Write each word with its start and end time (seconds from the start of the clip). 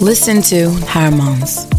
Listen 0.00 0.42
to 0.42 0.68
Harmons. 0.86 1.75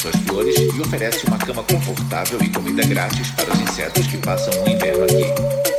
Suas 0.00 0.16
flores 0.26 0.56
e 0.56 0.80
oferece 0.80 1.26
uma 1.26 1.36
cama 1.38 1.62
confortável 1.62 2.38
e 2.42 2.48
comida 2.48 2.82
grátis 2.86 3.30
para 3.32 3.52
os 3.52 3.60
insetos 3.60 4.06
que 4.06 4.16
passam 4.18 4.52
o 4.64 4.68
inverno 4.68 5.04
aqui. 5.04 5.69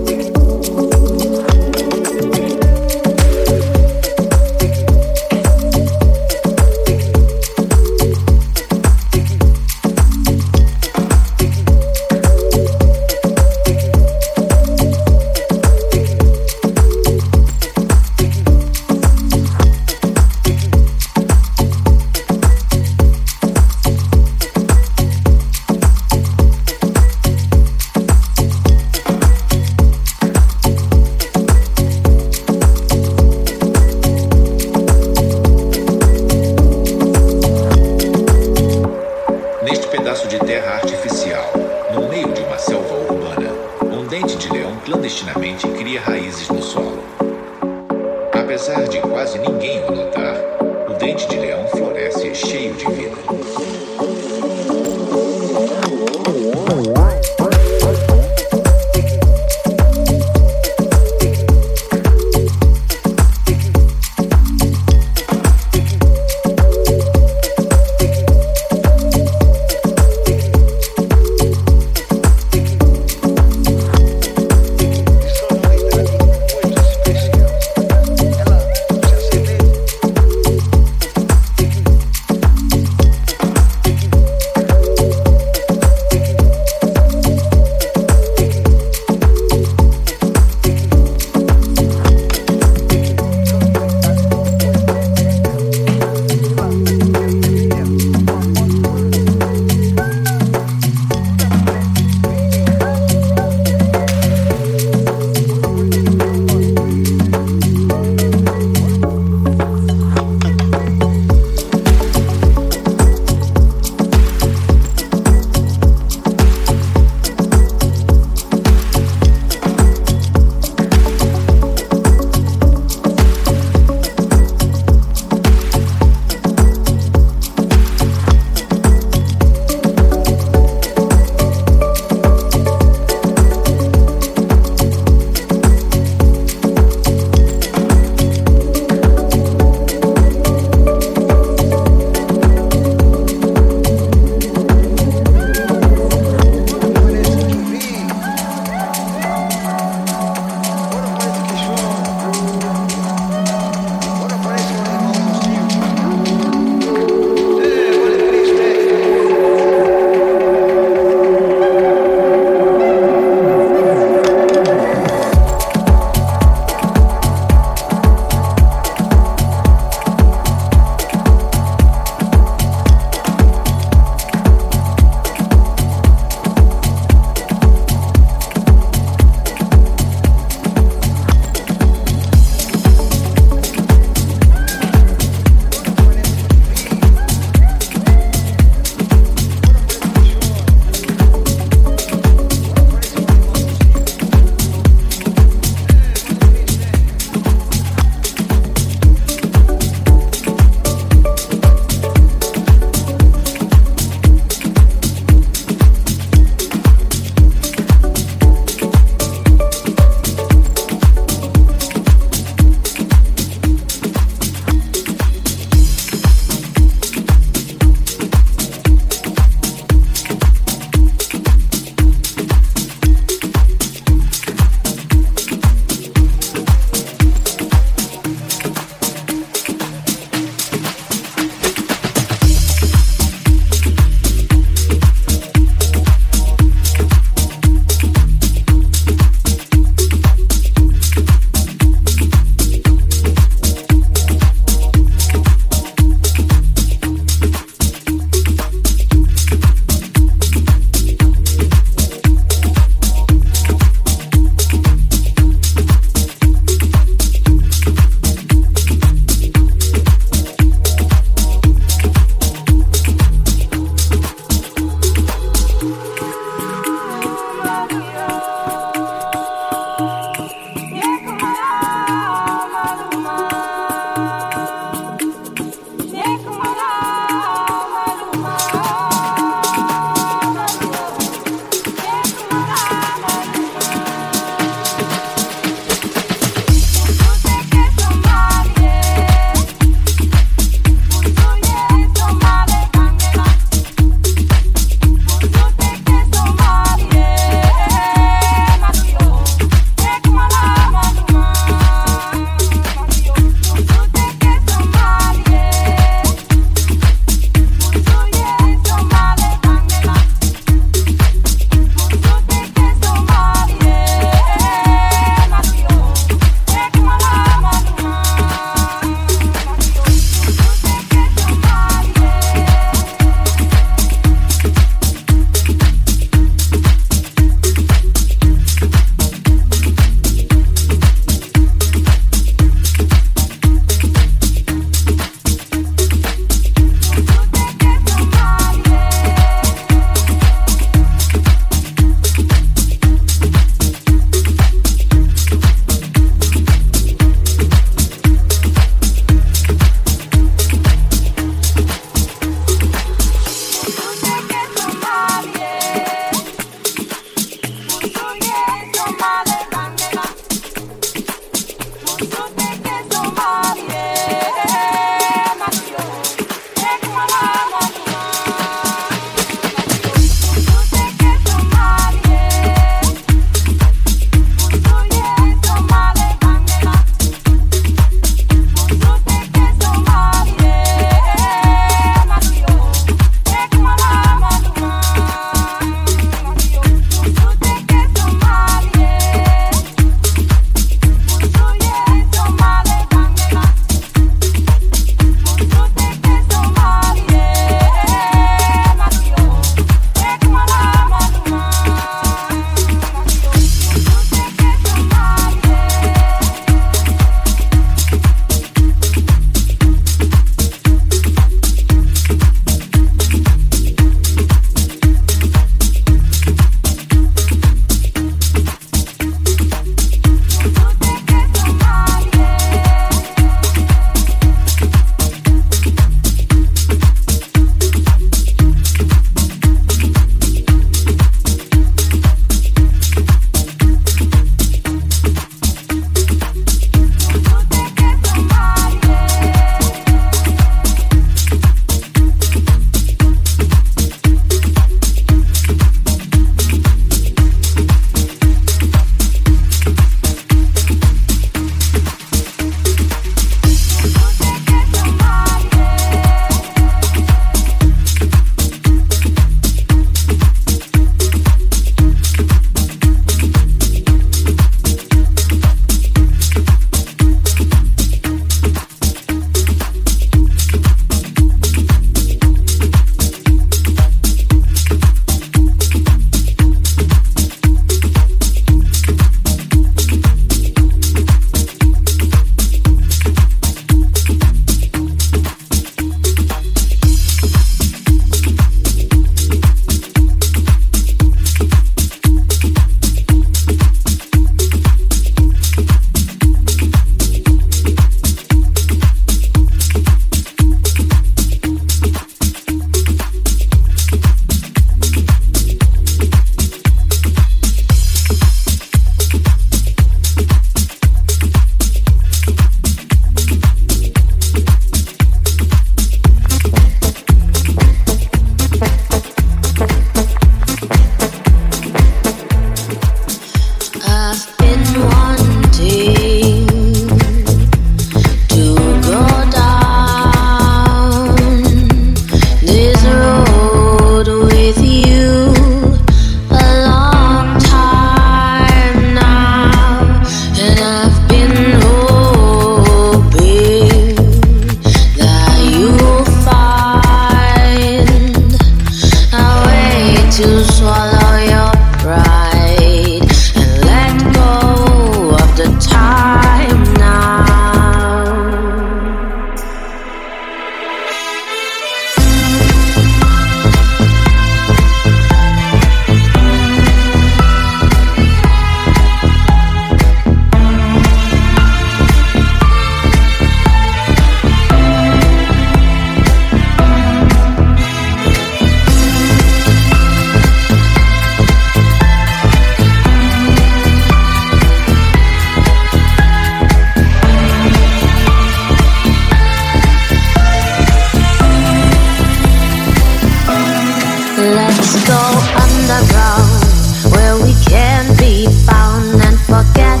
Let's 594.40 595.06
go 595.06 595.20
underground 595.60 596.64
where 597.12 597.36
we 597.36 597.52
can 597.68 598.16
be 598.16 598.46
found 598.64 599.20
and 599.20 599.38
forget 599.40 600.00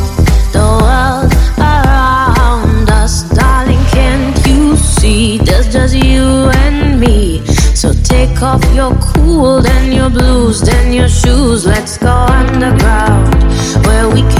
the 0.54 0.64
world 0.80 1.30
around 1.58 2.88
us. 2.88 3.22
Darling, 3.28 3.84
can't 3.92 4.34
you 4.46 4.76
see 4.78 5.36
there's 5.36 5.70
just 5.70 5.94
you 5.94 6.24
and 6.64 6.98
me? 6.98 7.44
So 7.74 7.92
take 7.92 8.40
off 8.40 8.64
your 8.74 8.94
cool, 9.12 9.60
then 9.60 9.92
your 9.92 10.08
blues, 10.08 10.62
then 10.62 10.94
your 10.94 11.10
shoes. 11.10 11.66
Let's 11.66 11.98
go 11.98 12.08
underground 12.10 13.34
where 13.84 14.08
we 14.08 14.22
can. 14.22 14.39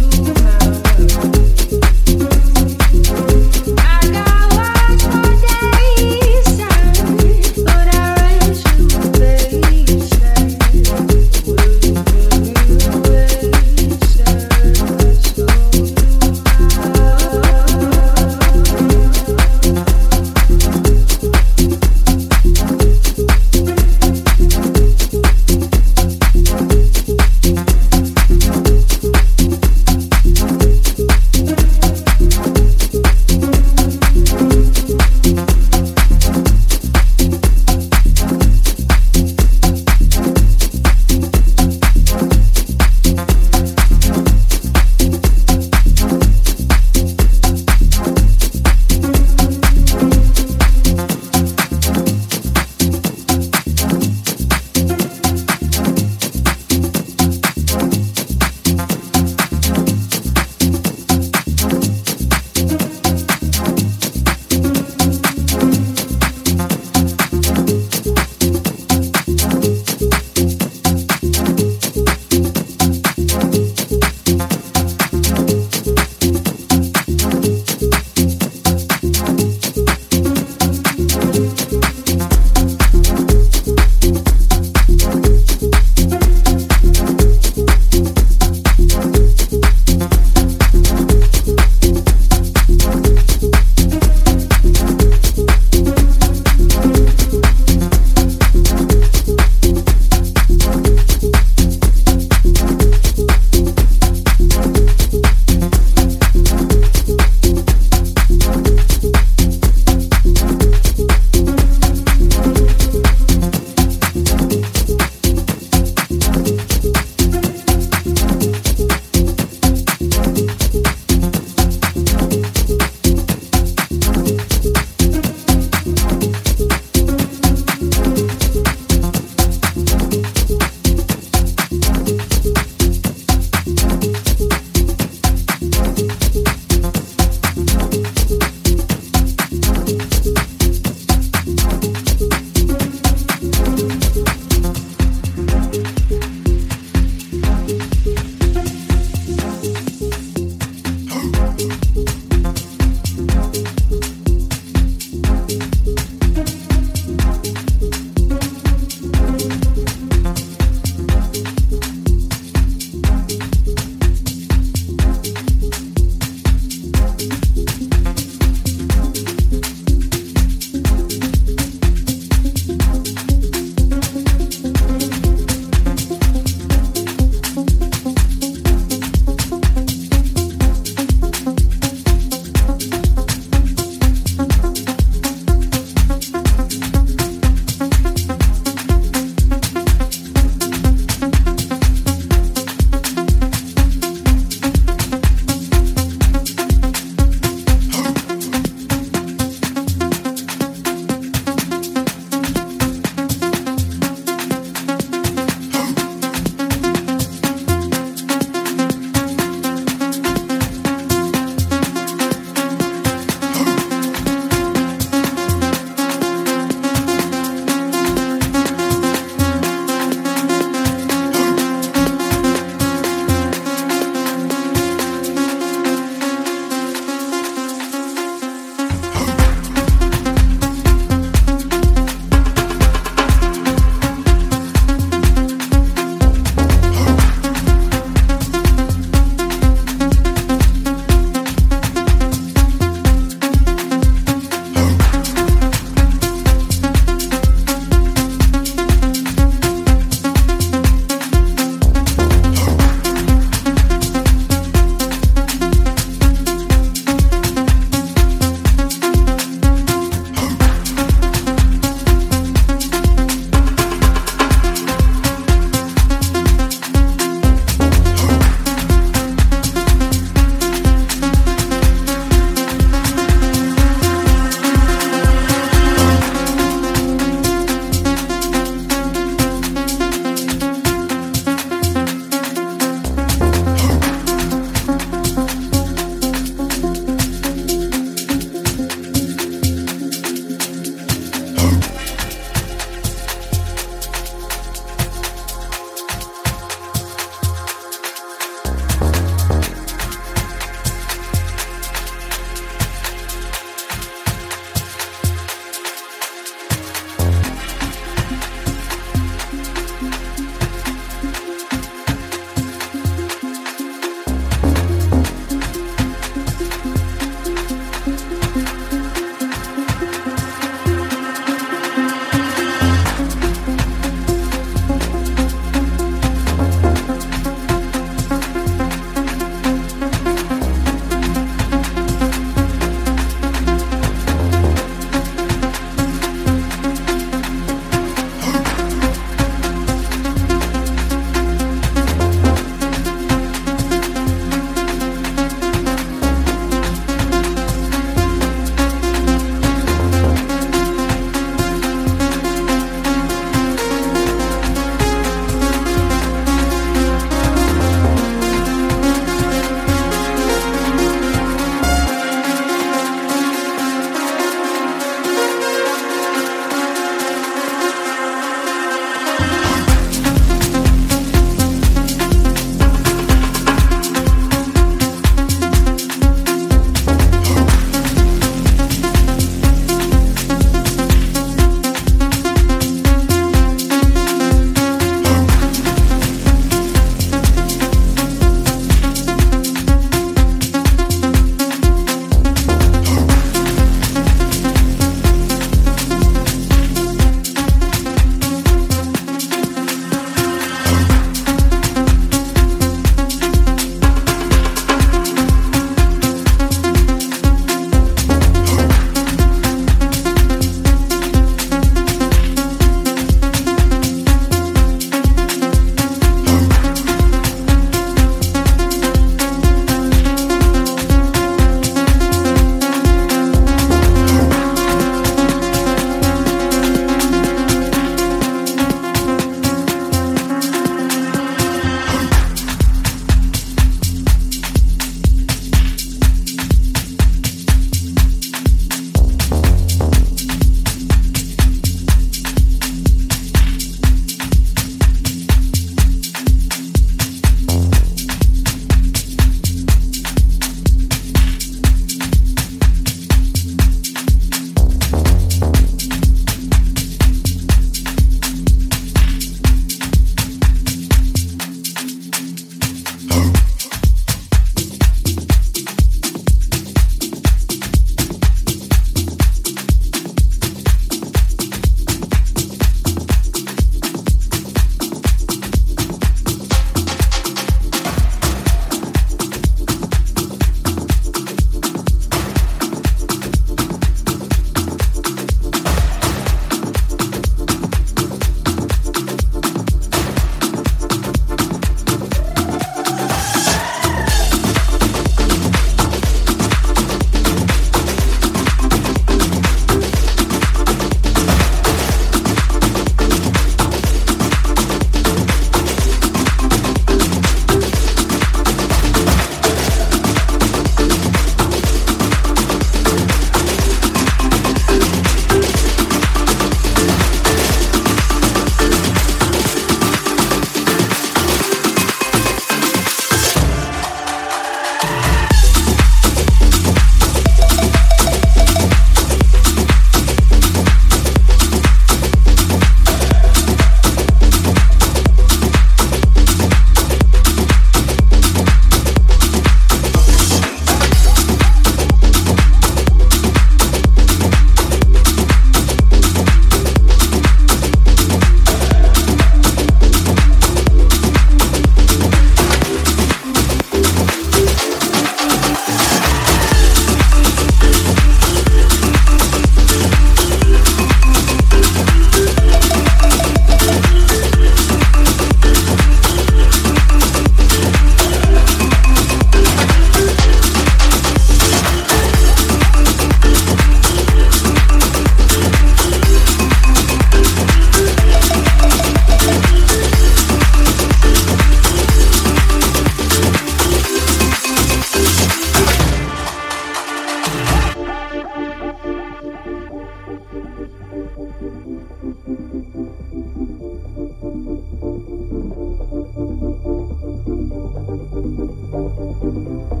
you. 599.53 600.00